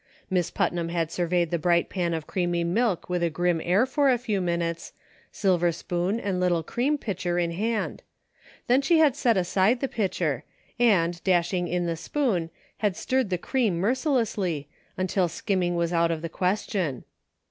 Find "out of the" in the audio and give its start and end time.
15.93-16.29